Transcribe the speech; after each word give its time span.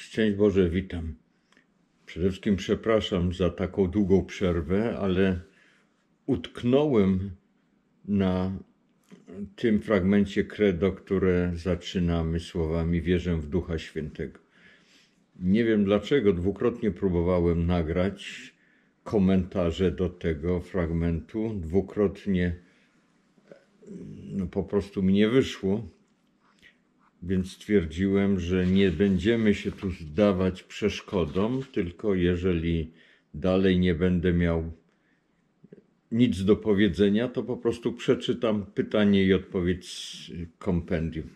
Szczęść 0.00 0.36
Boże, 0.36 0.70
witam. 0.70 1.14
Przede 2.06 2.28
wszystkim 2.28 2.56
przepraszam 2.56 3.32
za 3.32 3.50
taką 3.50 3.86
długą 3.86 4.24
przerwę, 4.24 4.98
ale 4.98 5.40
utknąłem 6.26 7.30
na 8.04 8.58
tym 9.56 9.80
fragmencie 9.80 10.44
credo, 10.44 10.92
które 10.92 11.52
zaczynamy 11.54 12.40
słowami 12.40 13.02
wierzę 13.02 13.36
w 13.36 13.46
Ducha 13.46 13.78
Świętego. 13.78 14.40
Nie 15.40 15.64
wiem 15.64 15.84
dlaczego, 15.84 16.32
dwukrotnie 16.32 16.90
próbowałem 16.90 17.66
nagrać 17.66 18.52
komentarze 19.04 19.90
do 19.90 20.08
tego 20.08 20.60
fragmentu, 20.60 21.54
dwukrotnie 21.54 22.56
no, 24.32 24.46
po 24.46 24.64
prostu 24.64 25.02
mi 25.02 25.12
nie 25.12 25.28
wyszło 25.28 25.99
więc 27.22 27.52
stwierdziłem, 27.52 28.40
że 28.40 28.66
nie 28.66 28.90
będziemy 28.90 29.54
się 29.54 29.72
tu 29.72 29.90
zdawać 29.90 30.62
przeszkodą, 30.62 31.62
tylko 31.72 32.14
jeżeli 32.14 32.90
dalej 33.34 33.78
nie 33.78 33.94
będę 33.94 34.32
miał 34.32 34.72
nic 36.12 36.44
do 36.44 36.56
powiedzenia, 36.56 37.28
to 37.28 37.42
po 37.42 37.56
prostu 37.56 37.92
przeczytam 37.92 38.66
pytanie 38.74 39.24
i 39.24 39.34
odpowiedź 39.34 39.88
z 39.88 40.30
kompendium. 40.58 41.28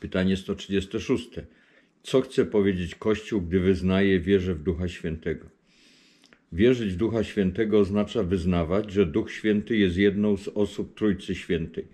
Pytanie 0.00 0.36
136. 0.36 1.30
Co 2.02 2.20
chce 2.20 2.44
powiedzieć 2.44 2.94
Kościół, 2.94 3.40
gdy 3.40 3.60
wyznaje 3.60 4.20
wierę 4.20 4.54
w 4.54 4.62
Ducha 4.62 4.88
Świętego? 4.88 5.46
Wierzyć 6.52 6.92
w 6.92 6.96
Ducha 6.96 7.24
Świętego 7.24 7.78
oznacza 7.78 8.22
wyznawać, 8.22 8.92
że 8.92 9.06
Duch 9.06 9.30
Święty 9.30 9.76
jest 9.76 9.96
jedną 9.96 10.36
z 10.36 10.48
osób 10.48 10.94
Trójcy 10.94 11.34
Świętej 11.34 11.84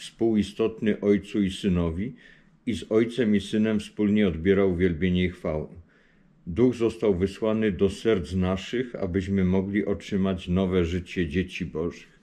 współistotny 0.00 1.00
Ojcu 1.00 1.42
i 1.42 1.50
Synowi 1.50 2.14
i 2.66 2.74
z 2.74 2.92
Ojcem 2.92 3.36
i 3.36 3.40
Synem 3.40 3.80
wspólnie 3.80 4.28
odbierał 4.28 4.76
wielbienie 4.76 5.24
i 5.24 5.30
chwałę. 5.30 5.66
Duch 6.46 6.74
został 6.74 7.14
wysłany 7.14 7.72
do 7.72 7.90
serc 7.90 8.34
naszych, 8.34 8.94
abyśmy 8.94 9.44
mogli 9.44 9.86
otrzymać 9.86 10.48
nowe 10.48 10.84
życie 10.84 11.28
dzieci 11.28 11.66
Bożych. 11.66 12.20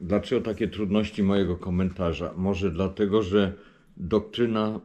Dlaczego 0.00 0.40
takie 0.40 0.68
trudności 0.68 1.22
mojego 1.22 1.56
komentarza? 1.56 2.34
Może 2.36 2.70
dlatego, 2.70 3.22
że 3.22 3.52
doktryna, 3.96 4.80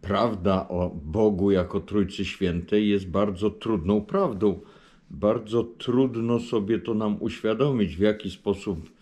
prawda 0.00 0.68
o 0.68 0.90
Bogu 1.04 1.50
jako 1.50 1.80
Trójcy 1.80 2.24
Świętej 2.24 2.88
jest 2.88 3.08
bardzo 3.08 3.50
trudną 3.50 4.00
prawdą. 4.00 4.60
Bardzo 5.10 5.64
trudno 5.64 6.40
sobie 6.40 6.78
to 6.78 6.94
nam 6.94 7.16
uświadomić, 7.20 7.96
w 7.96 8.00
jaki 8.00 8.30
sposób 8.30 8.95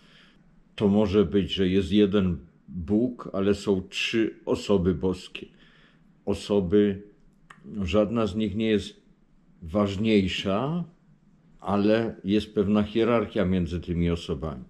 to 0.75 0.87
może 0.87 1.25
być, 1.25 1.53
że 1.53 1.67
jest 1.67 1.91
jeden 1.91 2.37
Bóg, 2.67 3.29
ale 3.33 3.53
są 3.53 3.81
trzy 3.89 4.35
osoby 4.45 4.95
boskie. 4.95 5.45
Osoby, 6.25 7.01
żadna 7.83 8.27
z 8.27 8.35
nich 8.35 8.55
nie 8.55 8.67
jest 8.67 9.01
ważniejsza, 9.61 10.83
ale 11.59 12.15
jest 12.23 12.55
pewna 12.55 12.83
hierarchia 12.83 13.45
między 13.45 13.79
tymi 13.81 14.09
osobami. 14.09 14.63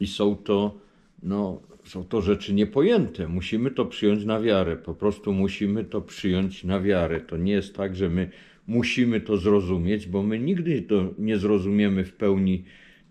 I 0.00 0.06
są 0.06 0.36
to, 0.36 0.78
no, 1.22 1.62
są 1.84 2.04
to 2.04 2.20
rzeczy 2.20 2.54
niepojęte. 2.54 3.28
Musimy 3.28 3.70
to 3.70 3.86
przyjąć 3.86 4.24
na 4.24 4.40
wiarę. 4.40 4.76
Po 4.76 4.94
prostu 4.94 5.32
musimy 5.32 5.84
to 5.84 6.00
przyjąć 6.00 6.64
na 6.64 6.80
wiarę. 6.80 7.20
To 7.20 7.36
nie 7.36 7.52
jest 7.52 7.74
tak, 7.74 7.96
że 7.96 8.08
my 8.08 8.30
musimy 8.66 9.20
to 9.20 9.36
zrozumieć, 9.36 10.08
bo 10.08 10.22
my 10.22 10.38
nigdy 10.38 10.82
to 10.82 11.14
nie 11.18 11.38
zrozumiemy 11.38 12.04
w 12.04 12.12
pełni 12.12 12.64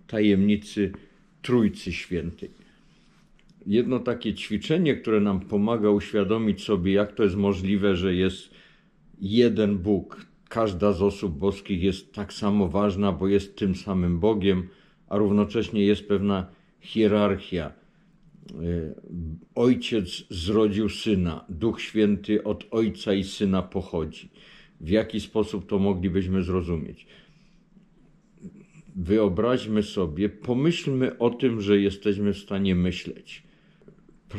tajemnicy 0.07 0.91
Trójcy 1.41 1.91
Świętej. 1.91 2.49
Jedno 3.67 3.99
takie 3.99 4.33
ćwiczenie, 4.33 4.95
które 4.95 5.19
nam 5.19 5.39
pomaga 5.39 5.89
uświadomić 5.89 6.63
sobie, 6.63 6.93
jak 6.93 7.15
to 7.15 7.23
jest 7.23 7.35
możliwe, 7.35 7.95
że 7.95 8.15
jest 8.15 8.49
jeden 9.21 9.77
Bóg. 9.77 10.25
Każda 10.49 10.93
z 10.93 11.01
osób 11.01 11.37
boskich 11.37 11.83
jest 11.83 12.13
tak 12.13 12.33
samo 12.33 12.67
ważna, 12.67 13.11
bo 13.11 13.27
jest 13.27 13.55
tym 13.55 13.75
samym 13.75 14.19
Bogiem, 14.19 14.67
a 15.07 15.17
równocześnie 15.17 15.85
jest 15.85 16.07
pewna 16.07 16.47
hierarchia. 16.79 17.71
E, 17.71 17.73
ojciec 19.55 20.23
zrodził 20.29 20.89
syna, 20.89 21.45
Duch 21.49 21.81
Święty 21.81 22.43
od 22.43 22.67
ojca 22.71 23.13
i 23.13 23.23
syna 23.23 23.61
pochodzi. 23.61 24.29
W 24.81 24.89
jaki 24.89 25.19
sposób 25.19 25.69
to 25.69 25.79
moglibyśmy 25.79 26.43
zrozumieć? 26.43 27.07
Wyobraźmy 28.95 29.83
sobie, 29.83 30.29
pomyślmy 30.29 31.17
o 31.17 31.29
tym, 31.29 31.61
że 31.61 31.79
jesteśmy 31.79 32.33
w 32.33 32.37
stanie 32.37 32.75
myśleć. 32.75 33.43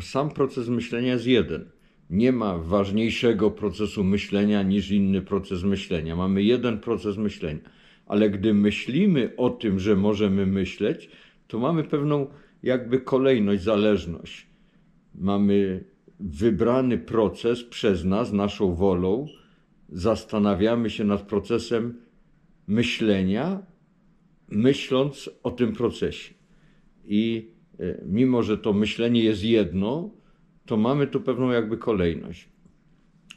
Sam 0.00 0.30
proces 0.30 0.68
myślenia 0.68 1.12
jest 1.12 1.26
jeden. 1.26 1.64
Nie 2.10 2.32
ma 2.32 2.58
ważniejszego 2.58 3.50
procesu 3.50 4.04
myślenia 4.04 4.62
niż 4.62 4.90
inny 4.90 5.22
proces 5.22 5.62
myślenia. 5.62 6.16
Mamy 6.16 6.42
jeden 6.42 6.78
proces 6.78 7.16
myślenia. 7.16 7.60
Ale 8.06 8.30
gdy 8.30 8.54
myślimy 8.54 9.32
o 9.36 9.50
tym, 9.50 9.78
że 9.78 9.96
możemy 9.96 10.46
myśleć, 10.46 11.10
to 11.48 11.58
mamy 11.58 11.84
pewną 11.84 12.26
jakby 12.62 13.00
kolejność, 13.00 13.62
zależność. 13.62 14.46
Mamy 15.14 15.84
wybrany 16.20 16.98
proces 16.98 17.64
przez 17.64 18.04
nas, 18.04 18.32
naszą 18.32 18.74
wolą, 18.74 19.26
zastanawiamy 19.88 20.90
się 20.90 21.04
nad 21.04 21.22
procesem 21.22 21.94
myślenia, 22.66 23.62
myśląc 24.52 25.30
o 25.42 25.50
tym 25.50 25.72
procesie. 25.72 26.34
I 27.04 27.50
e, 27.80 28.02
mimo, 28.06 28.42
że 28.42 28.58
to 28.58 28.72
myślenie 28.72 29.24
jest 29.24 29.44
jedno, 29.44 30.10
to 30.66 30.76
mamy 30.76 31.06
tu 31.06 31.20
pewną 31.20 31.50
jakby 31.50 31.78
kolejność. 31.78 32.48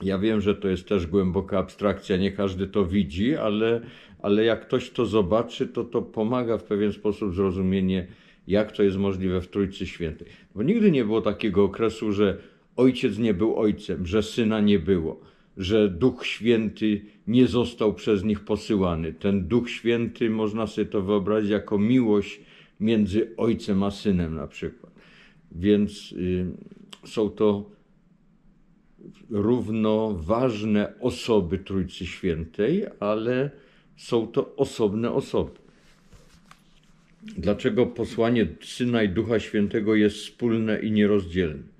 Ja 0.02 0.20
wiem, 0.20 0.42
że 0.42 0.56
to 0.56 0.68
jest 0.68 0.88
też 0.88 1.08
głęboka 1.08 1.60
abstrakcja, 1.60 2.18
nie 2.18 2.32
każdy 2.32 2.68
to 2.68 2.86
widzi, 2.86 3.36
ale, 3.36 3.82
ale 4.22 4.44
jak 4.44 4.68
ktoś 4.68 4.90
to 4.90 5.06
zobaczy, 5.06 5.68
to 5.68 5.84
to 5.84 6.02
pomaga 6.02 6.58
w 6.58 6.64
pewien 6.64 6.94
sposób 6.94 7.36
zrozumienie, 7.36 8.08
jak 8.48 8.72
to 8.72 8.84
jest 8.84 8.98
możliwe 8.98 9.42
w 9.42 9.48
Trójcy 9.48 9.88
Świętej. 9.88 10.28
Bo 10.56 10.64
nigdy 10.64 10.92
nie 10.92 11.06
było 11.06 11.22
takiego 11.22 11.64
okresu, 11.64 12.12
że 12.12 12.38
ojciec 12.76 13.18
nie 13.18 13.34
był 13.34 13.56
ojcem, 13.56 14.06
że 14.06 14.24
syna 14.24 14.62
nie 14.62 14.80
było 14.80 15.22
że 15.58 15.90
Duch 15.90 16.26
Święty 16.26 17.02
nie 17.28 17.48
został 17.48 17.94
przez 17.94 18.24
nich 18.24 18.40
posyłany. 18.40 19.14
Ten 19.14 19.48
Duch 19.48 19.70
Święty 19.70 20.30
można 20.30 20.68
sobie 20.68 20.88
to 20.88 21.02
wyobrazić 21.02 21.52
jako 21.52 21.78
miłość 21.78 22.40
między 22.80 23.36
ojcem 23.38 23.84
a 23.84 23.92
synem 23.92 24.36
na 24.36 24.48
przykład. 24.48 24.94
Więc 25.52 26.12
y, 26.12 26.46
są 27.06 27.30
to 27.30 27.70
równoważne 29.30 31.00
osoby 31.00 31.58
Trójcy 31.58 32.06
Świętej, 32.06 32.86
ale 33.00 33.52
są 33.98 34.28
to 34.28 34.56
osobne 34.56 35.12
osoby. 35.12 35.52
Dlaczego 37.38 37.86
posłanie 37.86 38.48
Syna 38.62 39.04
i 39.04 39.10
Ducha 39.10 39.40
Świętego 39.40 39.96
jest 39.96 40.18
wspólne 40.18 40.80
i 40.80 40.92
nierozdzielne? 40.92 41.75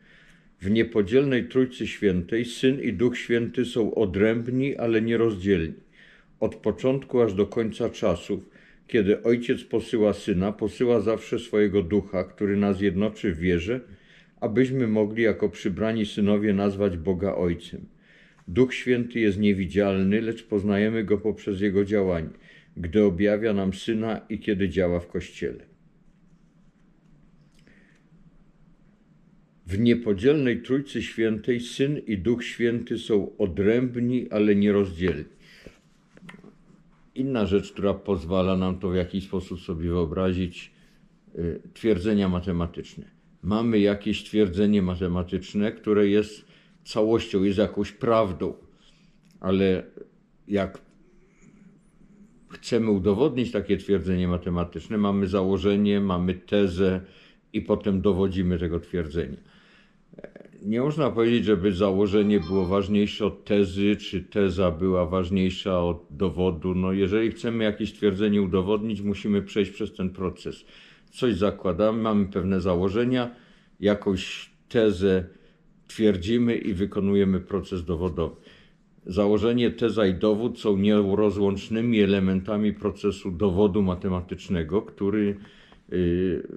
W 0.62 0.70
niepodzielnej 0.70 1.48
Trójcy 1.48 1.88
Świętej 1.88 2.46
Syn 2.46 2.82
i 2.82 2.94
Duch 2.94 3.18
Święty 3.18 3.66
są 3.66 3.96
odrębni, 3.96 4.76
ale 4.76 5.02
nierozdzielni. 5.02 5.74
Od 6.40 6.56
początku 6.56 7.22
aż 7.22 7.34
do 7.34 7.46
końca 7.46 7.90
czasów, 7.90 8.50
kiedy 8.88 9.24
Ojciec 9.24 9.64
posyła 9.64 10.14
Syna, 10.14 10.52
posyła 10.52 11.02
zawsze 11.02 11.40
swojego 11.40 11.84
Ducha, 11.84 12.24
który 12.24 12.58
nas 12.58 12.82
jednoczy 12.82 13.34
w 13.34 13.40
wierze, 13.40 13.80
abyśmy 14.42 14.88
mogli 14.88 15.24
jako 15.24 15.50
przybrani 15.50 16.06
synowie 16.06 16.54
nazwać 16.54 16.98
Boga 16.98 17.36
Ojcem. 17.36 17.86
Duch 18.48 18.74
Święty 18.74 19.20
jest 19.20 19.40
niewidzialny, 19.40 20.22
lecz 20.22 20.44
poznajemy 20.44 21.04
Go 21.04 21.18
poprzez 21.18 21.62
Jego 21.62 21.86
działanie, 21.86 22.30
gdy 22.78 23.04
objawia 23.04 23.54
nam 23.54 23.74
Syna 23.74 24.22
i 24.30 24.40
kiedy 24.40 24.70
działa 24.70 25.00
w 25.00 25.08
Kościele. 25.08 25.75
W 29.66 29.80
niepodzielnej 29.80 30.62
Trójcy 30.62 31.04
Świętej 31.04 31.60
Syn 31.60 31.98
i 32.08 32.18
Duch 32.18 32.44
Święty 32.44 33.00
są 33.00 33.38
odrębni, 33.38 34.30
ale 34.30 34.56
nierozdzielni. 34.56 35.26
Inna 37.16 37.46
rzecz, 37.46 37.72
która 37.72 37.94
pozwala 37.94 38.58
nam 38.58 38.80
to 38.80 38.90
w 38.90 38.96
jakiś 38.96 39.24
sposób 39.24 39.60
sobie 39.60 39.90
wyobrazić, 39.90 40.72
y, 41.36 41.62
twierdzenia 41.74 42.30
matematyczne. 42.30 43.06
Mamy 43.42 43.80
jakieś 43.80 44.24
twierdzenie 44.24 44.82
matematyczne, 44.82 45.72
które 45.72 46.08
jest 46.08 46.46
całością, 46.84 47.44
jest 47.44 47.58
jakąś 47.58 47.92
prawdą, 47.92 48.54
ale 49.40 49.84
jak 50.48 50.82
chcemy 52.50 52.92
udowodnić 52.92 53.52
takie 53.52 53.78
twierdzenie 53.78 54.28
matematyczne, 54.28 54.98
mamy 54.98 55.28
założenie, 55.28 56.02
mamy 56.02 56.34
tezę 56.34 57.02
i 57.54 57.62
potem 57.62 58.02
dowodzimy 58.02 58.60
tego 58.60 58.80
twierdzenia 58.80 59.55
nie 60.66 60.82
można 60.82 61.12
powiedzieć, 61.12 61.46
żeby 61.46 61.72
założenie 61.72 62.40
było 62.40 62.66
ważniejsze 62.66 63.26
od 63.26 63.46
tezy, 63.46 63.96
czy 63.96 64.24
teza 64.24 64.72
była 64.72 65.06
ważniejsza 65.06 65.84
od 65.84 66.06
dowodu. 66.10 66.76
No, 66.76 66.92
jeżeli 66.92 67.32
chcemy 67.32 67.64
jakieś 67.64 67.94
twierdzenie 67.94 68.42
udowodnić, 68.42 69.02
musimy 69.02 69.42
przejść 69.42 69.72
przez 69.72 69.94
ten 69.94 70.10
proces. 70.10 70.66
Coś 71.12 71.36
zakładamy, 71.36 72.02
mamy 72.02 72.26
pewne 72.26 72.62
założenia, 72.62 73.36
jakąś 73.80 74.52
tezę 74.70 75.28
twierdzimy 75.88 76.56
i 76.56 76.74
wykonujemy 76.74 77.40
proces 77.40 77.86
dowodowy. 77.86 78.36
Założenie 79.06 79.72
teza 79.72 80.08
i 80.08 80.14
dowód 80.14 80.60
są 80.60 80.78
nierozłącznymi 80.78 82.02
elementami 82.02 82.74
procesu 82.74 83.32
dowodu 83.32 83.82
matematycznego, 83.82 84.82
który 84.82 85.38
y, 85.94 86.48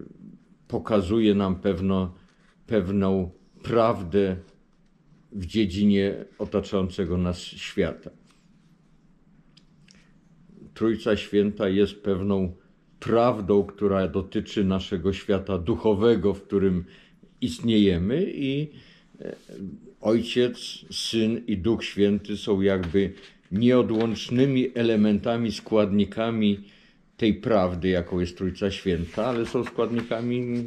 pokazuje 0.69 1.35
nam 1.35 1.57
pewno, 1.57 2.15
pewną 2.67 3.38
prawdę 3.63 4.37
w 5.33 5.47
dziedzinie 5.47 6.25
otaczającego 6.39 7.19
nas 7.19 7.39
świata. 7.39 8.11
Trójca 10.75 11.17
Święta 11.17 11.69
jest 11.69 12.03
pewną 12.03 12.53
prawdą, 13.01 13.65
która 13.65 14.09
dotyczy 14.09 14.65
naszego 14.65 15.13
świata 15.13 15.59
duchowego, 15.59 16.35
w 16.35 16.43
którym 16.43 16.85
istniejemy 17.41 18.33
i 18.35 18.71
e, 19.21 19.37
Ojciec, 20.01 20.85
Syn 20.91 21.43
i 21.47 21.57
Duch 21.57 21.85
Święty 21.85 22.37
są 22.37 22.61
jakby 22.61 23.13
nieodłącznymi 23.53 24.71
elementami, 24.75 25.53
składnikami 25.53 26.59
tej 27.19 27.35
prawdy, 27.35 27.89
jaką 27.89 28.21
jest 28.21 28.37
Trójca 28.37 28.71
Święta, 28.71 29.27
ale 29.27 29.47
są 29.47 29.65
składnikami 29.65 30.65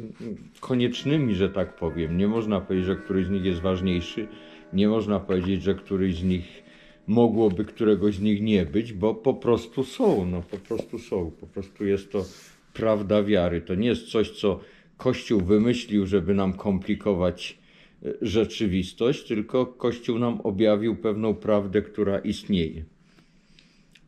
koniecznymi, 0.60 1.34
że 1.34 1.48
tak 1.48 1.76
powiem. 1.76 2.16
Nie 2.16 2.28
można 2.28 2.60
powiedzieć, 2.60 2.86
że 2.86 2.96
któryś 2.96 3.26
z 3.26 3.30
nich 3.30 3.44
jest 3.44 3.60
ważniejszy, 3.60 4.28
nie 4.72 4.88
można 4.88 5.20
powiedzieć, 5.20 5.62
że 5.62 5.74
któryś 5.74 6.14
z 6.14 6.24
nich 6.24 6.62
mogłoby 7.06 7.64
któregoś 7.64 8.14
z 8.14 8.20
nich 8.20 8.42
nie 8.42 8.66
być, 8.66 8.92
bo 8.92 9.14
po 9.14 9.34
prostu 9.34 9.84
są, 9.84 10.26
no 10.26 10.42
po 10.50 10.58
prostu 10.58 10.98
są. 10.98 11.30
Po 11.40 11.46
prostu 11.46 11.84
jest 11.84 12.12
to 12.12 12.24
prawda 12.74 13.22
wiary. 13.22 13.60
To 13.60 13.74
nie 13.74 13.88
jest 13.88 14.06
coś, 14.06 14.30
co 14.30 14.60
Kościół 14.96 15.40
wymyślił, 15.40 16.06
żeby 16.06 16.34
nam 16.34 16.52
komplikować 16.52 17.58
e, 18.02 18.12
rzeczywistość, 18.22 19.26
tylko 19.26 19.66
Kościół 19.66 20.18
nam 20.18 20.40
objawił 20.40 20.96
pewną 20.96 21.34
prawdę, 21.34 21.82
która 21.82 22.18
istnieje. 22.18 22.84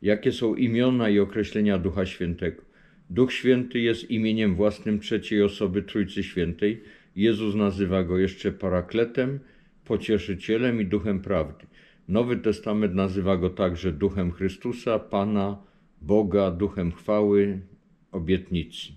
Jakie 0.04 0.32
są 0.32 0.54
imiona 0.54 1.08
i 1.08 1.18
określenia 1.18 1.78
Ducha 1.78 2.06
Świętego? 2.06 2.62
Duch 3.10 3.32
Święty 3.32 3.80
jest 3.80 4.10
imieniem 4.10 4.54
własnym 4.54 5.00
trzeciej 5.00 5.42
osoby 5.42 5.82
Trójcy 5.82 6.22
Świętej. 6.22 6.82
Jezus 7.16 7.54
nazywa 7.54 8.04
go 8.04 8.18
jeszcze 8.18 8.52
parakletem, 8.52 9.40
pocieszycielem 9.84 10.80
i 10.80 10.86
duchem 10.86 11.20
prawdy. 11.20 11.66
Nowy 12.08 12.36
Testament 12.36 12.94
nazywa 12.94 13.36
go 13.36 13.50
także 13.50 13.92
duchem 13.92 14.32
Chrystusa, 14.32 14.98
Pana, 14.98 15.58
Boga, 16.02 16.50
duchem 16.50 16.92
chwały, 16.92 17.60
obietnicy. 18.12 18.92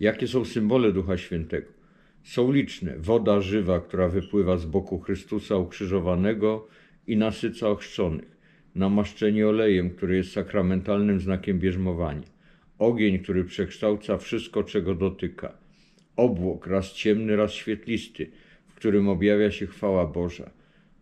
Jakie 0.00 0.28
są 0.28 0.44
symbole 0.44 0.92
Ducha 0.92 1.16
Świętego? 1.16 1.68
Są 2.22 2.52
liczne. 2.52 2.94
Woda 2.98 3.40
żywa, 3.40 3.80
która 3.80 4.08
wypływa 4.08 4.56
z 4.56 4.66
boku 4.66 5.00
Chrystusa 5.00 5.56
ukrzyżowanego 5.56 6.68
i 7.06 7.16
nasyca 7.16 7.68
ochrzczonych. 7.68 8.35
Namaszczenie 8.76 9.48
olejem, 9.48 9.90
który 9.90 10.16
jest 10.16 10.32
sakramentalnym 10.32 11.20
znakiem 11.20 11.58
bierzmowania. 11.58 12.26
Ogień, 12.78 13.18
który 13.18 13.44
przekształca 13.44 14.18
wszystko, 14.18 14.64
czego 14.64 14.94
dotyka. 14.94 15.58
Obłok, 16.16 16.66
raz 16.66 16.92
ciemny, 16.92 17.36
raz 17.36 17.52
świetlisty, 17.52 18.30
w 18.66 18.74
którym 18.74 19.08
objawia 19.08 19.50
się 19.50 19.66
chwała 19.66 20.06
Boża 20.06 20.50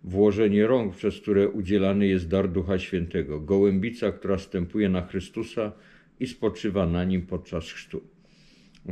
włożenie 0.04 0.66
rąk, 0.66 0.96
przez 0.96 1.20
które 1.20 1.48
udzielany 1.48 2.06
jest 2.06 2.28
dar 2.28 2.48
Ducha 2.48 2.78
Świętego, 2.78 3.40
gołębica, 3.40 4.12
która 4.12 4.38
stępuje 4.38 4.88
na 4.88 5.06
Chrystusa 5.06 5.72
i 6.20 6.26
spoczywa 6.26 6.86
na 6.86 7.04
nim 7.04 7.26
podczas 7.26 7.64
chrztu. 7.72 8.02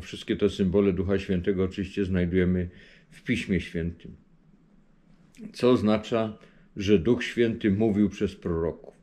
Wszystkie 0.00 0.36
te 0.36 0.50
symbole 0.50 0.92
Ducha 0.92 1.18
Świętego 1.18 1.64
oczywiście 1.64 2.04
znajdujemy 2.04 2.68
w 3.10 3.22
Piśmie 3.22 3.60
Świętym. 3.60 4.16
Co 5.52 5.70
oznacza, 5.70 6.38
że 6.76 6.98
Duch 6.98 7.24
Święty 7.24 7.70
mówił 7.70 8.08
przez 8.08 8.34
proroków. 8.34 8.94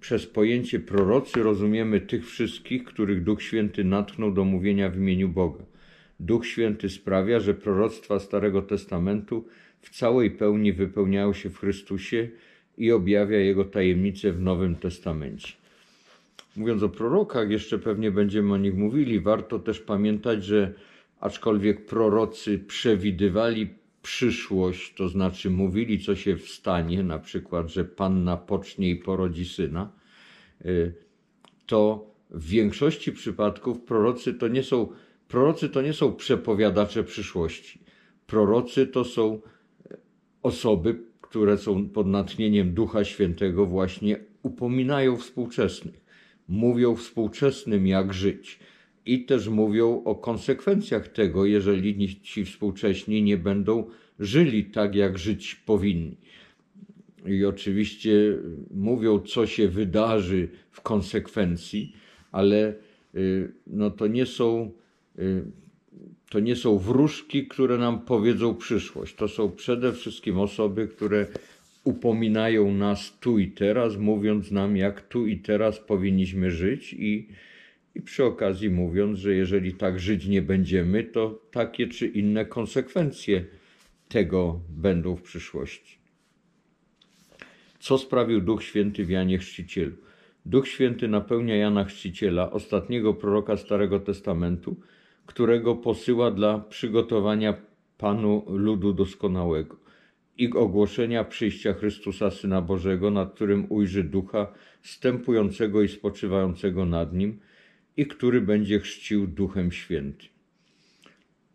Przez 0.00 0.26
pojęcie 0.26 0.80
prorocy 0.80 1.42
rozumiemy 1.42 2.00
tych 2.00 2.26
wszystkich, 2.26 2.84
których 2.84 3.24
Duch 3.24 3.42
Święty 3.42 3.84
natchnął 3.84 4.32
do 4.32 4.44
mówienia 4.44 4.90
w 4.90 4.96
imieniu 4.96 5.28
Boga. 5.28 5.64
Duch 6.20 6.46
Święty 6.46 6.90
sprawia, 6.90 7.40
że 7.40 7.54
proroctwa 7.54 8.18
Starego 8.18 8.62
Testamentu 8.62 9.44
w 9.80 9.90
całej 9.90 10.30
pełni 10.30 10.72
wypełniają 10.72 11.32
się 11.32 11.50
w 11.50 11.58
Chrystusie 11.58 12.28
i 12.78 12.92
objawia 12.92 13.38
Jego 13.38 13.64
tajemnice 13.64 14.32
w 14.32 14.40
Nowym 14.40 14.76
Testamencie. 14.76 15.52
Mówiąc 16.56 16.82
o 16.82 16.88
prorokach, 16.88 17.50
jeszcze 17.50 17.78
pewnie 17.78 18.10
będziemy 18.10 18.52
o 18.52 18.56
nich 18.56 18.74
mówili, 18.74 19.20
warto 19.20 19.58
też 19.58 19.80
pamiętać, 19.80 20.44
że 20.44 20.72
aczkolwiek 21.20 21.86
prorocy 21.86 22.58
przewidywali 22.58 23.68
przyszłość, 24.04 24.94
to 24.94 25.08
znaczy 25.08 25.50
mówili, 25.50 26.00
co 26.00 26.16
się 26.16 26.38
stanie, 26.38 27.02
na 27.02 27.18
przykład, 27.18 27.68
że 27.68 27.84
panna 27.84 28.36
pocznie 28.36 28.90
i 28.90 28.96
porodzi 28.96 29.44
syna, 29.44 29.92
y, 30.64 30.94
to 31.66 32.10
w 32.30 32.48
większości 32.48 33.12
przypadków 33.12 33.80
prorocy 33.80 34.34
to 34.34 34.48
nie 34.48 34.62
są, 34.62 34.88
prorocy 35.28 35.68
to 35.68 35.82
nie 35.82 35.92
są 35.92 36.12
przepowiadacze 36.12 37.04
przyszłości. 37.04 37.78
Prorocy 38.26 38.86
to 38.86 39.04
są 39.04 39.40
osoby, 40.42 41.00
które 41.20 41.58
są 41.58 41.88
pod 41.88 42.06
natchnieniem 42.06 42.74
Ducha 42.74 43.04
Świętego, 43.04 43.66
właśnie 43.66 44.16
upominają 44.42 45.16
współczesnych. 45.16 46.04
Mówią 46.48 46.96
współczesnym, 46.96 47.86
jak 47.86 48.14
żyć. 48.14 48.58
I 49.06 49.24
też 49.24 49.48
mówią 49.48 50.02
o 50.04 50.14
konsekwencjach 50.14 51.08
tego, 51.08 51.46
jeżeli 51.46 52.20
ci 52.22 52.44
współcześni 52.44 53.22
nie 53.22 53.36
będą 53.36 53.86
żyli 54.18 54.64
tak, 54.64 54.94
jak 54.94 55.18
żyć 55.18 55.54
powinni. 55.54 56.16
I 57.26 57.44
oczywiście 57.44 58.12
mówią, 58.70 59.18
co 59.18 59.46
się 59.46 59.68
wydarzy 59.68 60.48
w 60.70 60.80
konsekwencji, 60.80 61.92
ale 62.32 62.74
y, 63.14 63.52
no 63.66 63.90
to 63.90 64.06
nie 64.06 64.26
są 64.26 64.70
y, 65.18 65.44
to 66.30 66.40
nie 66.40 66.56
są 66.56 66.78
wróżki, 66.78 67.46
które 67.46 67.78
nam 67.78 68.00
powiedzą 68.00 68.54
przyszłość. 68.54 69.14
To 69.14 69.28
są 69.28 69.50
przede 69.50 69.92
wszystkim 69.92 70.38
osoby, 70.38 70.88
które 70.88 71.26
upominają 71.84 72.74
nas 72.74 73.18
tu 73.20 73.38
i 73.38 73.50
teraz, 73.50 73.96
mówiąc 73.96 74.50
nam, 74.50 74.76
jak 74.76 75.08
tu 75.08 75.26
i 75.26 75.38
teraz 75.38 75.80
powinniśmy 75.80 76.50
żyć 76.50 76.92
i, 76.98 77.28
i 77.94 78.02
przy 78.02 78.24
okazji 78.24 78.70
mówiąc, 78.70 79.18
że 79.18 79.34
jeżeli 79.34 79.74
tak 79.74 80.00
żyć 80.00 80.26
nie 80.26 80.42
będziemy, 80.42 81.04
to 81.04 81.42
takie 81.50 81.86
czy 81.86 82.06
inne 82.06 82.44
konsekwencje 82.46 83.44
tego 84.08 84.60
będą 84.68 85.16
w 85.16 85.22
przyszłości. 85.22 85.98
Co 87.78 87.98
sprawił 87.98 88.40
Duch 88.40 88.62
Święty 88.62 89.04
w 89.04 89.10
Janie 89.10 89.38
Chrzcicielu? 89.38 89.96
Duch 90.46 90.68
Święty 90.68 91.08
napełnia 91.08 91.56
Jana 91.56 91.84
Chrzciciela, 91.84 92.50
ostatniego 92.50 93.14
proroka 93.14 93.56
Starego 93.56 94.00
Testamentu, 94.00 94.76
którego 95.26 95.76
posyła 95.76 96.30
dla 96.30 96.58
przygotowania 96.58 97.54
Panu 97.98 98.44
ludu 98.48 98.92
doskonałego 98.92 99.76
i 100.38 100.52
ogłoszenia 100.52 101.24
przyjścia 101.24 101.72
Chrystusa 101.72 102.30
Syna 102.30 102.62
Bożego, 102.62 103.10
nad 103.10 103.34
którym 103.34 103.66
ujrzy 103.68 104.04
ducha 104.04 104.52
stępującego 104.82 105.82
i 105.82 105.88
spoczywającego 105.88 106.84
nad 106.84 107.12
nim 107.12 107.40
i 107.96 108.06
który 108.06 108.40
będzie 108.40 108.80
chrzcił 108.80 109.26
Duchem 109.26 109.72
Świętym. 109.72 110.28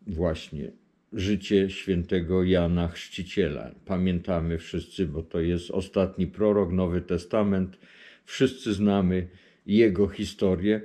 Właśnie 0.06 0.70
życie 1.12 1.70
świętego 1.70 2.44
Jana 2.44 2.88
Chrzciciela. 2.88 3.74
Pamiętamy 3.86 4.58
wszyscy, 4.58 5.06
bo 5.06 5.22
to 5.22 5.40
jest 5.40 5.70
ostatni 5.70 6.26
prorok, 6.26 6.72
Nowy 6.72 7.00
Testament. 7.00 7.78
Wszyscy 8.24 8.74
znamy 8.74 9.28
jego 9.66 10.08
historię 10.08 10.80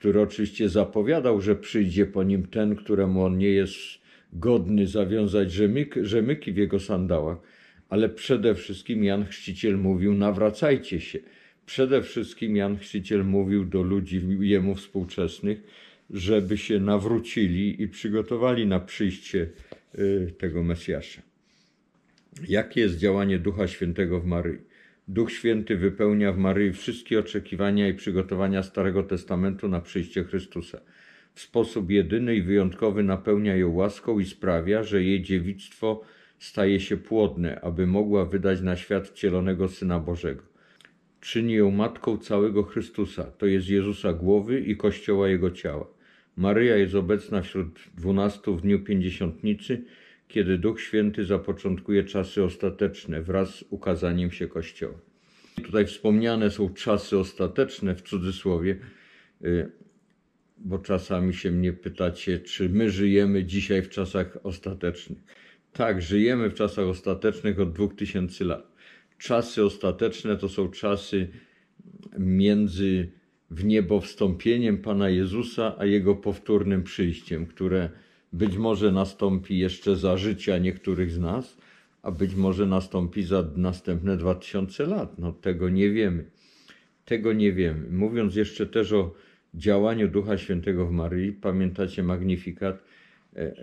który 0.00 0.20
oczywiście 0.20 0.68
zapowiadał, 0.68 1.40
że 1.40 1.56
przyjdzie 1.56 2.06
po 2.06 2.22
nim 2.22 2.46
ten, 2.46 2.76
któremu 2.76 3.24
on 3.24 3.38
nie 3.38 3.48
jest 3.48 3.74
godny 4.32 4.86
zawiązać 4.86 5.52
rzemyk, 5.52 5.94
rzemyki 6.02 6.52
w 6.52 6.56
jego 6.56 6.80
sandałach, 6.80 7.38
ale 7.88 8.08
przede 8.08 8.54
wszystkim 8.54 9.04
Jan 9.04 9.24
Chrzciciel 9.24 9.78
mówił: 9.78 10.14
nawracajcie 10.14 11.00
się. 11.00 11.18
Przede 11.70 12.02
wszystkim 12.02 12.56
Jan 12.56 12.78
Chrzciciel 12.78 13.24
mówił 13.24 13.64
do 13.64 13.82
ludzi 13.82 14.22
jemu 14.40 14.74
współczesnych, 14.74 15.62
żeby 16.10 16.58
się 16.58 16.80
nawrócili 16.80 17.82
i 17.82 17.88
przygotowali 17.88 18.66
na 18.66 18.80
przyjście 18.80 19.48
y, 19.98 20.34
tego 20.38 20.62
Mesjasza. 20.62 21.22
Jakie 22.48 22.80
jest 22.80 22.96
działanie 22.96 23.38
Ducha 23.38 23.68
Świętego 23.68 24.20
w 24.20 24.26
Maryi? 24.26 24.58
Duch 25.08 25.32
Święty 25.32 25.76
wypełnia 25.76 26.32
w 26.32 26.38
Maryi 26.38 26.72
wszystkie 26.72 27.18
oczekiwania 27.18 27.88
i 27.88 27.94
przygotowania 27.94 28.62
Starego 28.62 29.02
Testamentu 29.02 29.68
na 29.68 29.80
przyjście 29.80 30.24
Chrystusa. 30.24 30.80
W 31.34 31.40
sposób 31.40 31.90
jedyny 31.90 32.36
i 32.36 32.42
wyjątkowy 32.42 33.02
napełnia 33.02 33.56
ją 33.56 33.74
łaską 33.74 34.18
i 34.18 34.24
sprawia, 34.24 34.82
że 34.82 35.02
jej 35.02 35.22
dziewictwo 35.22 36.02
staje 36.38 36.80
się 36.80 36.96
płodne, 36.96 37.60
aby 37.60 37.86
mogła 37.86 38.24
wydać 38.24 38.60
na 38.60 38.76
świat 38.76 39.08
wcielonego 39.08 39.68
Syna 39.68 40.00
Bożego. 40.00 40.49
Czyni 41.20 41.54
ją 41.54 41.70
matką 41.70 42.18
całego 42.18 42.62
Chrystusa, 42.62 43.24
to 43.24 43.46
jest 43.46 43.68
Jezusa 43.68 44.12
głowy 44.12 44.60
i 44.60 44.76
Kościoła 44.76 45.28
Jego 45.28 45.50
ciała. 45.50 45.86
Maryja 46.36 46.76
jest 46.76 46.94
obecna 46.94 47.42
wśród 47.42 47.80
dwunastu 47.96 48.56
w 48.56 48.62
dniu 48.62 48.84
pięćdziesiątnicy, 48.84 49.84
kiedy 50.28 50.58
Duch 50.58 50.80
Święty 50.80 51.24
zapoczątkuje 51.24 52.04
czasy 52.04 52.44
ostateczne 52.44 53.22
wraz 53.22 53.54
z 53.54 53.64
ukazaniem 53.70 54.30
się 54.30 54.48
Kościoła. 54.48 54.98
Tutaj 55.62 55.86
wspomniane 55.86 56.50
są 56.50 56.74
czasy 56.74 57.18
ostateczne 57.18 57.94
w 57.94 58.02
cudzysłowie, 58.02 58.78
y, 59.44 59.70
bo 60.58 60.78
czasami 60.78 61.34
się 61.34 61.50
mnie 61.50 61.72
pytacie, 61.72 62.38
czy 62.38 62.68
my 62.68 62.90
żyjemy 62.90 63.44
dzisiaj 63.44 63.82
w 63.82 63.88
czasach 63.88 64.38
ostatecznych. 64.42 65.18
Tak, 65.72 66.02
żyjemy 66.02 66.50
w 66.50 66.54
czasach 66.54 66.84
ostatecznych 66.84 67.60
od 67.60 67.72
2000 67.72 68.44
lat. 68.44 68.70
Czasy 69.20 69.64
ostateczne 69.64 70.36
to 70.36 70.48
są 70.48 70.68
czasy 70.68 71.28
między 72.18 73.12
w 73.50 73.64
niebo 73.64 74.00
wstąpieniem 74.00 74.78
Pana 74.78 75.08
Jezusa, 75.08 75.74
a 75.78 75.84
Jego 75.84 76.14
powtórnym 76.14 76.82
przyjściem, 76.82 77.46
które 77.46 77.90
być 78.32 78.56
może 78.56 78.92
nastąpi 78.92 79.58
jeszcze 79.58 79.96
za 79.96 80.16
życia 80.16 80.58
niektórych 80.58 81.10
z 81.10 81.18
nas, 81.18 81.58
a 82.02 82.10
być 82.10 82.34
może 82.34 82.66
nastąpi 82.66 83.22
za 83.22 83.50
następne 83.56 84.16
2000 84.16 84.86
lat. 84.86 85.18
No 85.18 85.32
tego 85.32 85.68
nie 85.68 85.90
wiemy. 85.90 86.30
Tego 87.04 87.32
nie 87.32 87.52
wiemy. 87.52 87.90
Mówiąc 87.90 88.36
jeszcze 88.36 88.66
też 88.66 88.92
o 88.92 89.14
działaniu 89.54 90.08
Ducha 90.08 90.38
Świętego 90.38 90.86
w 90.86 90.90
Maryi, 90.90 91.32
pamiętacie 91.32 92.02
Magnifikat? 92.02 92.84
E, 93.36 93.40
e, 93.40 93.54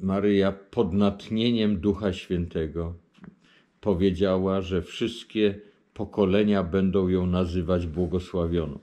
Maryja 0.00 0.52
pod 0.52 0.92
natchnieniem 0.92 1.80
Ducha 1.80 2.12
Świętego 2.12 3.01
powiedziała, 3.82 4.60
że 4.60 4.82
wszystkie 4.82 5.60
pokolenia 5.94 6.62
będą 6.62 7.08
ją 7.08 7.26
nazywać 7.26 7.86
błogosławioną. 7.86 8.78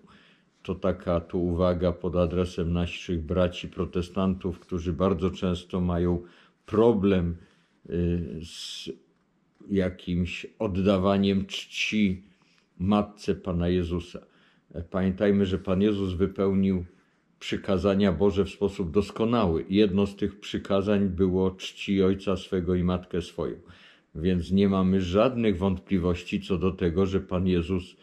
To 0.63 0.75
taka 0.75 1.19
tu 1.19 1.45
uwaga 1.45 1.91
pod 1.91 2.15
adresem 2.15 2.73
naszych 2.73 3.21
braci 3.25 3.67
protestantów, 3.67 4.59
którzy 4.59 4.93
bardzo 4.93 5.31
często 5.31 5.81
mają 5.81 6.21
problem 6.65 7.37
y, 7.89 8.39
z 8.45 8.89
jakimś 9.69 10.45
oddawaniem 10.59 11.45
czci 11.45 12.23
Matce 12.79 13.35
Pana 13.35 13.67
Jezusa. 13.67 14.19
Pamiętajmy, 14.91 15.45
że 15.45 15.57
Pan 15.57 15.81
Jezus 15.81 16.13
wypełnił 16.13 16.85
przykazania 17.39 18.11
Boże 18.11 18.45
w 18.45 18.49
sposób 18.49 18.91
doskonały. 18.91 19.65
Jedno 19.69 20.05
z 20.07 20.15
tych 20.15 20.39
przykazań 20.39 21.09
było 21.09 21.51
czci 21.51 22.03
Ojca 22.03 22.37
swego 22.37 22.75
i 22.75 22.83
Matkę 22.83 23.21
swoją. 23.21 23.55
Więc 24.15 24.51
nie 24.51 24.69
mamy 24.69 25.01
żadnych 25.01 25.57
wątpliwości 25.57 26.41
co 26.41 26.57
do 26.57 26.71
tego, 26.71 27.05
że 27.05 27.19
Pan 27.19 27.47
Jezus 27.47 27.95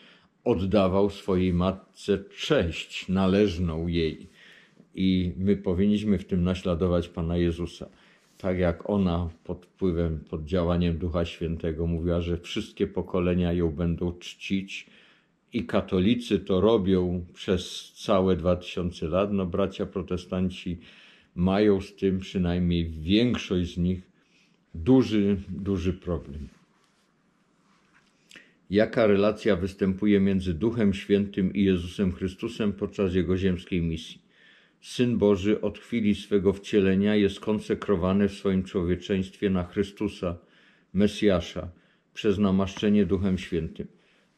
oddawał 0.45 1.11
swojej 1.11 1.53
matce 1.53 2.19
cześć 2.39 3.09
należną 3.09 3.87
jej. 3.87 4.29
I 4.95 5.33
my 5.37 5.57
powinniśmy 5.57 6.19
w 6.19 6.25
tym 6.25 6.43
naśladować 6.43 7.09
Pana 7.09 7.37
Jezusa. 7.37 7.89
Tak 8.39 8.59
jak 8.59 8.91
ona 8.91 9.31
pod 9.45 9.67
wpływem, 9.67 10.21
pod 10.31 10.45
działaniem 10.45 10.99
Ducha 10.99 11.25
Świętego 11.25 11.87
mówiła, 11.87 12.21
że 12.21 12.37
wszystkie 12.39 12.87
pokolenia 12.87 13.53
ją 13.53 13.71
będą 13.71 14.13
czcić 14.13 14.87
i 15.53 15.65
katolicy 15.65 16.39
to 16.39 16.61
robią 16.61 17.25
przez 17.35 17.93
całe 17.97 18.37
dwa 18.37 18.57
tysiące 18.57 19.09
lat. 19.09 19.33
No 19.33 19.47
bracia 19.47 19.87
protestanci 19.87 20.79
mają 21.35 21.81
z 21.81 21.97
tym, 21.97 22.19
przynajmniej 22.19 22.85
większość 22.89 23.75
z 23.75 23.79
nich, 23.79 24.06
duży, 24.85 25.37
duży 25.49 25.93
problem. 25.93 26.49
Jaka 28.71 29.07
relacja 29.07 29.57
występuje 29.57 30.21
między 30.21 30.55
Duchem 30.55 30.95
Świętym 30.95 31.55
i 31.55 31.65
Jezusem 31.65 32.13
Chrystusem 32.13 32.73
podczas 32.73 33.15
jego 33.15 33.37
ziemskiej 33.37 33.83
misji? 33.83 34.23
Syn 34.81 35.19
Boży 35.19 35.61
od 35.61 35.79
chwili 35.79 36.15
swego 36.15 36.53
wcielenia 36.53 37.15
jest 37.15 37.41
konsekrowany 37.41 38.29
w 38.29 38.33
swoim 38.33 38.63
człowieczeństwie 38.63 39.51
na 39.51 39.65
Chrystusa, 39.65 40.39
Mesjasza, 40.93 41.69
przez 42.15 42.39
namaszczenie 42.39 43.07
Duchem 43.07 43.39
Świętym. 43.39 43.87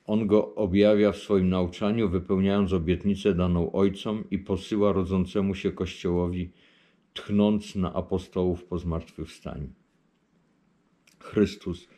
On 0.04 0.26
go 0.26 0.54
objawia 0.54 1.12
w 1.12 1.16
swoim 1.16 1.48
nauczaniu, 1.48 2.08
wypełniając 2.08 2.72
obietnicę 2.72 3.34
daną 3.34 3.72
Ojcom 3.72 4.24
i 4.30 4.38
posyła 4.38 4.92
rodzącemu 4.92 5.54
się 5.54 5.72
Kościołowi, 5.72 6.50
tchnąc 7.14 7.76
na 7.76 7.94
apostołów 7.94 8.64
po 8.64 8.78
zmartwychwstaniu. 8.78 9.77
Chrystus. 11.20 11.88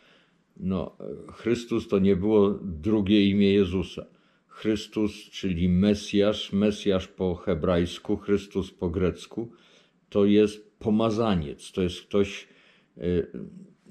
No, 0.56 0.96
Chrystus 1.32 1.88
to 1.88 1.98
nie 1.98 2.16
było 2.16 2.50
drugie 2.62 3.26
imię 3.26 3.52
Jezusa. 3.52 4.06
Chrystus, 4.46 5.12
czyli 5.12 5.68
Mesjasz, 5.68 6.52
Mesjasz 6.52 7.08
po 7.08 7.34
hebrajsku, 7.34 8.16
Chrystus 8.16 8.70
po 8.70 8.90
grecku, 8.90 9.52
to 10.08 10.24
jest 10.24 10.78
pomazaniec, 10.78 11.72
to 11.72 11.82
jest 11.82 12.02
ktoś, 12.02 12.48
e, 12.98 13.02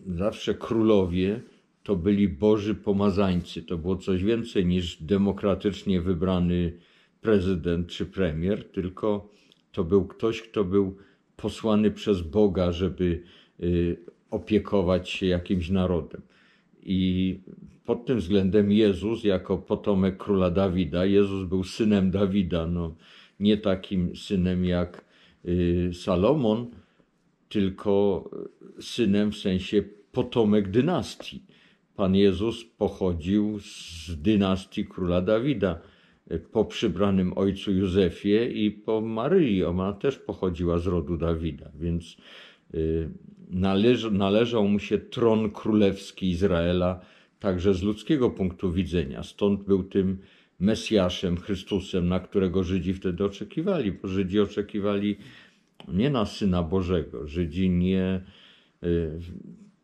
zawsze 0.08 0.54
królowie 0.54 1.42
to 1.84 1.96
byli 1.96 2.30
boży 2.30 2.76
pomazańcy, 2.76 3.64
to 3.64 3.78
było 3.78 3.96
coś 3.96 4.24
więcej 4.24 4.66
niż 4.66 5.04
demokratycznie 5.04 6.02
wybrany 6.02 6.80
prezydent 7.22 7.88
czy 7.88 8.06
premier, 8.06 8.72
tylko 8.72 9.30
to 9.72 9.84
był 9.84 10.08
ktoś, 10.08 10.42
kto 10.42 10.64
był 10.64 10.98
posłany 11.36 11.92
przez 11.92 12.22
Boga, 12.22 12.72
żeby 12.72 13.24
e, 13.60 13.66
opiekować 14.32 15.10
się 15.10 15.26
jakimś 15.26 15.70
narodem. 15.70 16.22
I 16.84 17.40
pod 17.86 18.06
tym 18.06 18.18
względem 18.18 18.72
Jezus, 18.72 19.24
jako 19.24 19.58
potomek 19.58 20.18
króla 20.18 20.52
Dawida, 20.52 21.06
Jezus 21.06 21.50
był 21.50 21.64
synem 21.64 22.12
Dawida, 22.12 22.68
no, 22.68 22.96
nie 23.40 23.58
takim 23.58 24.16
synem 24.16 24.66
jak 24.66 25.06
y, 25.46 25.92
Salomon, 25.94 26.68
tylko 27.50 28.30
synem 28.80 29.32
w 29.32 29.38
sensie 29.38 29.84
potomek 30.12 30.72
dynastii. 30.72 31.44
Pan 31.96 32.16
Jezus 32.16 32.66
pochodził 32.66 33.60
z 33.60 34.22
dynastii 34.22 34.86
króla 34.86 35.22
Dawida 35.22 35.82
po 36.52 36.66
przybranym 36.66 37.34
ojcu 37.38 37.72
Józefie 37.72 38.66
i 38.66 38.72
po 38.72 39.02
Maryi. 39.02 39.64
Ona 39.64 39.94
też 39.94 40.18
pochodziła 40.18 40.80
z 40.80 40.88
rodu 40.88 41.18
Dawida, 41.18 41.72
więc 41.80 42.18
y, 42.74 43.10
należ, 43.50 44.12
należał 44.12 44.68
mu 44.68 44.80
się 44.80 44.98
tron 44.98 45.52
królewski 45.52 46.30
Izraela, 46.30 47.02
także 47.40 47.74
z 47.74 47.84
ludzkiego 47.84 48.30
punktu 48.30 48.72
widzenia. 48.72 49.24
Stąd 49.24 49.64
był 49.64 49.84
tym 49.84 50.18
Mesjaszem, 50.60 51.38
Chrystusem, 51.38 52.08
na 52.08 52.20
którego 52.20 52.64
Żydzi 52.64 52.94
wtedy 52.94 53.26
oczekiwali, 53.26 53.92
bo 53.92 54.08
Żydzi 54.08 54.40
oczekiwali 54.40 55.16
nie 55.88 56.10
na 56.10 56.26
Syna 56.26 56.64
Bożego. 56.64 57.28
Żydzi 57.28 57.70
nie. 57.70 58.22
Y, 58.84 59.20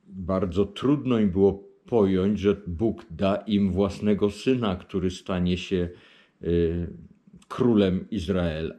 bardzo 0.07 0.65
trudno 0.65 1.19
im 1.19 1.31
było 1.31 1.63
pojąć, 1.86 2.39
że 2.39 2.55
Bóg 2.67 3.05
da 3.12 3.36
im 3.36 3.72
własnego 3.72 4.29
syna, 4.31 4.75
który 4.75 5.12
stanie 5.12 5.57
się 5.57 5.89
y, 6.43 6.88
królem 7.48 8.05
Izraela. 8.12 8.75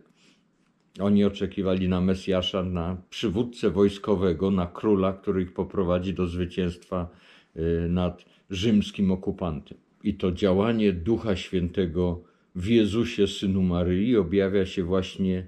Oni 1.00 1.25
oczekiwali 1.25 1.88
na 1.88 2.00
Mesjasza, 2.00 2.62
na 2.62 3.03
przywódcę 3.11 3.71
wojskowego, 3.71 4.50
na 4.50 4.67
króla, 4.67 5.12
który 5.12 5.43
ich 5.43 5.53
poprowadzi 5.53 6.15
do 6.15 6.26
zwycięstwa 6.26 7.09
y, 7.57 7.88
nad 7.88 8.25
rzymskim 8.50 9.11
okupantem. 9.11 9.79
I 10.05 10.15
to 10.15 10.33
działanie 10.33 10.93
Ducha 10.93 11.37
Świętego 11.37 12.23
w 12.55 12.67
Jezusie, 12.67 13.26
synu 13.26 13.62
Maryi, 13.62 14.17
objawia 14.17 14.67
się 14.67 14.85
właśnie 14.85 15.38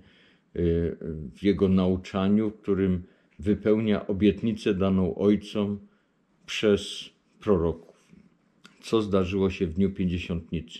y, 0.56 0.96
w 1.36 1.42
jego 1.42 1.68
nauczaniu, 1.68 2.50
w 2.50 2.60
którym 2.62 3.02
wypełnia 3.38 4.06
obietnicę 4.06 4.74
daną 4.74 5.14
ojcom 5.14 5.78
przez 6.46 7.10
proroków. 7.40 7.88
Co 8.80 9.02
zdarzyło 9.02 9.50
się 9.50 9.66
w 9.66 9.74
dniu 9.74 9.90
pięćdziesiątnicy? 9.90 10.78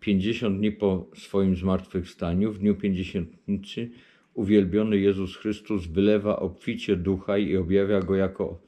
Pięćdziesiąt 0.00 0.58
dni 0.58 0.72
po 0.72 1.10
swoim 1.14 1.56
zmartwychwstaniu, 1.56 2.52
w 2.52 2.58
dniu 2.58 2.74
pięćdziesiątnicy, 2.74 3.90
uwielbiony 4.38 4.98
Jezus 4.98 5.36
Chrystus 5.36 5.86
wylewa 5.86 6.38
obficie 6.38 6.96
ducha 6.96 7.38
i 7.38 7.56
objawia 7.56 8.00
go 8.00 8.16
jako 8.16 8.60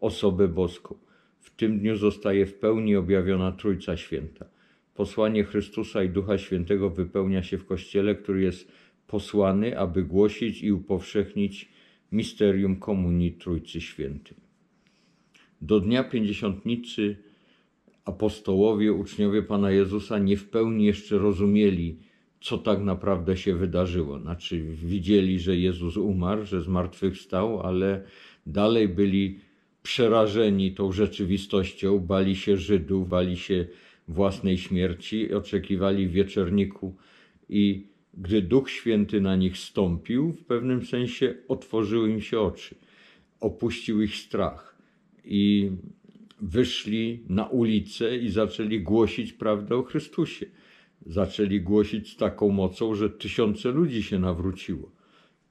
osobę 0.00 0.48
boską. 0.48 0.94
W 1.40 1.50
tym 1.50 1.78
dniu 1.78 1.96
zostaje 1.96 2.46
w 2.46 2.54
pełni 2.54 2.96
objawiona 2.96 3.52
Trójca 3.52 3.96
Święta. 3.96 4.46
Posłanie 4.94 5.44
Chrystusa 5.44 6.02
i 6.02 6.08
Ducha 6.08 6.38
Świętego 6.38 6.90
wypełnia 6.90 7.42
się 7.42 7.58
w 7.58 7.66
Kościele, 7.66 8.14
który 8.14 8.42
jest 8.42 8.72
posłany, 9.06 9.78
aby 9.78 10.02
głosić 10.02 10.62
i 10.62 10.72
upowszechnić 10.72 11.68
misterium 12.12 12.76
komunii 12.76 13.32
Trójcy 13.32 13.80
Świętej. 13.80 14.36
Do 15.60 15.80
dnia 15.80 16.04
pięćdziesiątnicy 16.04 17.16
apostołowie, 18.04 18.92
uczniowie 18.92 19.42
Pana 19.42 19.70
Jezusa 19.70 20.18
nie 20.18 20.36
w 20.36 20.48
pełni 20.48 20.84
jeszcze 20.84 21.18
rozumieli, 21.18 21.98
co 22.46 22.58
tak 22.58 22.80
naprawdę 22.80 23.36
się 23.36 23.54
wydarzyło. 23.54 24.20
Znaczy, 24.20 24.62
widzieli, 24.62 25.40
że 25.40 25.56
Jezus 25.56 25.96
umarł, 25.96 26.44
że 26.44 26.62
zmartwychwstał, 26.62 27.60
ale 27.60 28.02
dalej 28.46 28.88
byli 28.88 29.40
przerażeni 29.82 30.72
tą 30.72 30.92
rzeczywistością, 30.92 31.98
bali 31.98 32.36
się 32.36 32.56
Żydów, 32.56 33.08
bali 33.08 33.36
się 33.36 33.66
własnej 34.08 34.58
śmierci, 34.58 35.34
oczekiwali 35.34 36.08
wieczorniku 36.08 36.96
i 37.48 37.86
gdy 38.14 38.42
Duch 38.42 38.70
Święty 38.70 39.20
na 39.20 39.36
nich 39.36 39.58
stąpił, 39.58 40.32
w 40.32 40.44
pewnym 40.44 40.86
sensie 40.86 41.34
otworzyły 41.48 42.10
im 42.10 42.20
się 42.20 42.40
oczy. 42.40 42.74
opuścił 43.40 44.02
ich 44.02 44.16
strach 44.16 44.76
i 45.24 45.70
wyszli 46.40 47.24
na 47.28 47.46
ulicę 47.46 48.16
i 48.16 48.28
zaczęli 48.30 48.80
głosić 48.80 49.32
prawdę 49.32 49.76
o 49.76 49.82
Chrystusie. 49.82 50.46
Zaczęli 51.06 51.60
głosić 51.60 52.12
z 52.12 52.16
taką 52.16 52.48
mocą, 52.48 52.94
że 52.94 53.10
tysiące 53.10 53.70
ludzi 53.70 54.02
się 54.02 54.18
nawróciło. 54.18 54.90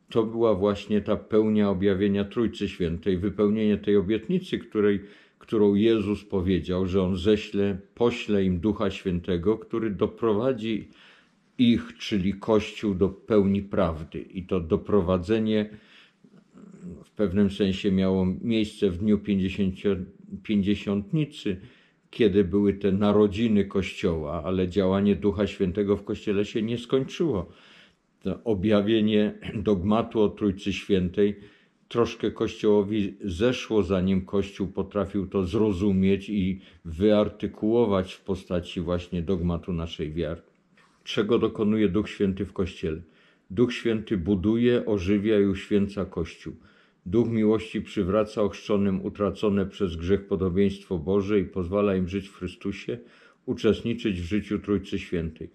To 0.09 0.23
była 0.23 0.55
właśnie 0.55 1.01
ta 1.01 1.15
pełnia 1.15 1.69
objawienia 1.69 2.25
Trójcy 2.25 2.69
Świętej, 2.69 3.17
wypełnienie 3.17 3.77
tej 3.77 3.97
obietnicy, 3.97 4.59
której, 4.59 4.99
którą 5.39 5.73
Jezus 5.73 6.23
powiedział, 6.23 6.87
że 6.87 7.01
On 7.01 7.17
ześle, 7.17 7.77
pośle 7.95 8.43
im 8.43 8.59
Ducha 8.59 8.91
Świętego, 8.91 9.57
który 9.57 9.91
doprowadzi 9.91 10.89
ich, 11.57 11.97
czyli 11.97 12.33
Kościół, 12.33 12.95
do 12.95 13.09
pełni 13.09 13.61
prawdy. 13.61 14.21
I 14.21 14.43
to 14.43 14.59
doprowadzenie 14.59 15.69
w 17.03 17.11
pewnym 17.11 17.51
sensie 17.51 17.91
miało 17.91 18.25
miejsce 18.41 18.89
w 18.89 18.97
dniu 18.97 19.17
50, 19.17 19.75
pięćdziesiątnicy, 20.43 21.57
kiedy 22.15 22.43
były 22.43 22.73
te 22.73 22.91
narodziny 22.91 23.65
Kościoła, 23.65 24.43
ale 24.45 24.67
działanie 24.67 25.15
Ducha 25.15 25.47
Świętego 25.47 25.97
w 25.97 26.03
Kościele 26.03 26.45
się 26.45 26.61
nie 26.61 26.77
skończyło. 26.77 27.49
To 28.21 28.43
objawienie 28.43 29.33
dogmatu 29.55 30.21
o 30.21 30.29
Trójcy 30.29 30.73
Świętej 30.73 31.35
troszkę 31.87 32.31
Kościołowi 32.31 33.17
zeszło, 33.23 33.83
zanim 33.83 34.25
Kościół 34.25 34.67
potrafił 34.67 35.27
to 35.27 35.43
zrozumieć 35.43 36.29
i 36.29 36.61
wyartykułować 36.85 38.13
w 38.13 38.21
postaci 38.21 38.81
właśnie 38.81 39.21
dogmatu 39.21 39.73
naszej 39.73 40.11
wiary. 40.11 40.41
Czego 41.03 41.39
dokonuje 41.39 41.89
Duch 41.89 42.09
Święty 42.09 42.45
w 42.45 42.53
Kościele? 42.53 43.01
Duch 43.49 43.73
Święty 43.73 44.17
buduje, 44.17 44.85
ożywia 44.85 45.39
i 45.39 45.45
uświęca 45.45 46.05
Kościół. 46.05 46.53
Duch 47.05 47.29
miłości 47.29 47.81
przywraca 47.81 48.41
ochrzczonym 48.41 49.05
utracone 49.05 49.65
przez 49.65 49.95
grzech 49.95 50.27
podobieństwo 50.27 50.97
Boże 50.97 51.39
i 51.39 51.43
pozwala 51.43 51.95
im 51.95 52.07
żyć 52.07 52.27
w 52.29 52.35
Chrystusie, 52.35 52.97
uczestniczyć 53.45 54.21
w 54.21 54.25
życiu 54.25 54.59
Trójcy 54.59 54.99
Świętej. 54.99 55.49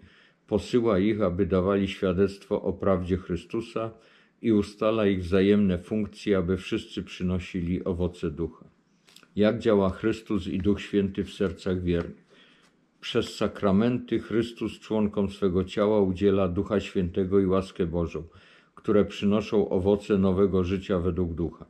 Posyła 0.47 0.99
ich, 0.99 1.21
aby 1.21 1.45
dawali 1.45 1.87
świadectwo 1.87 2.61
o 2.61 2.73
prawdzie 2.73 3.17
Chrystusa 3.17 3.91
i 4.41 4.51
ustala 4.51 5.07
ich 5.07 5.21
wzajemne 5.23 5.77
funkcje, 5.77 6.37
aby 6.37 6.57
wszyscy 6.57 7.03
przynosili 7.03 7.83
owoce 7.83 8.31
ducha. 8.31 8.65
Jak 9.35 9.59
działa 9.59 9.89
Chrystus 9.89 10.47
i 10.47 10.57
Duch 10.57 10.81
Święty 10.81 11.23
w 11.23 11.33
sercach 11.33 11.83
wiernych? 11.83 12.25
Przez 13.01 13.35
sakramenty 13.35 14.19
Chrystus 14.19 14.79
członkom 14.79 15.29
swego 15.29 15.63
ciała 15.63 16.01
udziela 16.01 16.47
Ducha 16.47 16.79
Świętego 16.79 17.39
i 17.39 17.45
łaskę 17.45 17.85
Bożą– 17.85 18.23
które 18.81 19.05
przynoszą 19.05 19.69
owoce 19.69 20.17
nowego 20.17 20.63
życia 20.63 20.99
według 20.99 21.33
ducha. 21.33 21.65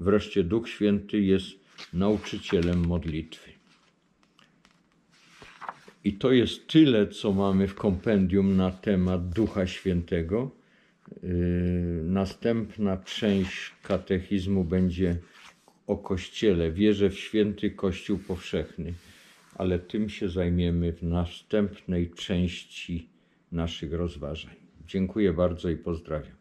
Wreszcie 0.00 0.44
Duch 0.44 0.68
Święty 0.68 1.20
jest 1.20 1.46
nauczycielem 1.92 2.86
modlitwy. 2.86 3.50
I 6.04 6.12
to 6.12 6.32
jest 6.32 6.66
tyle, 6.66 7.06
co 7.06 7.32
mamy 7.32 7.68
w 7.68 7.74
kompendium 7.74 8.56
na 8.56 8.70
temat 8.70 9.28
Ducha 9.28 9.66
Świętego. 9.66 10.50
Yy, 11.22 11.30
następna 12.04 12.96
część 12.96 13.74
katechizmu 13.82 14.64
będzie 14.64 15.16
o 15.86 15.96
Kościele. 15.96 16.72
Wierzę 16.72 17.10
w 17.10 17.18
święty 17.18 17.70
Kościół 17.70 18.18
powszechny, 18.18 18.94
ale 19.54 19.78
tym 19.78 20.08
się 20.08 20.28
zajmiemy 20.28 20.92
w 20.92 21.02
następnej 21.02 22.10
części 22.10 23.08
naszych 23.52 23.92
rozważań. 23.92 24.54
Dziękuję 24.86 25.32
bardzo 25.32 25.70
i 25.70 25.76
pozdrawiam. 25.76 26.39